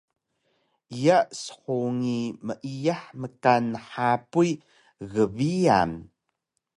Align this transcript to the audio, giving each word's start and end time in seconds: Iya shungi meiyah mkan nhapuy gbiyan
Iya 0.99 1.17
shungi 1.41 2.19
meiyah 2.47 3.01
mkan 3.19 3.63
nhapuy 3.89 4.49
gbiyan 5.13 5.91